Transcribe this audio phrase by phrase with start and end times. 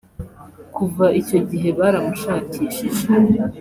[0.75, 3.05] Kuva icyo gihe baramushakishije